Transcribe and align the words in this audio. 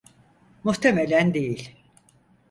Muhtemelen 0.63 1.33
değil. 1.33 1.77